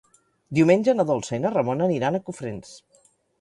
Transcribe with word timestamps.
Diumenge 0.59 0.95
na 0.99 1.05
Dolça 1.09 1.35
i 1.37 1.43
na 1.43 1.51
Ramona 1.57 1.87
aniran 1.91 2.19
a 2.19 2.23
Cofrents. 2.31 2.73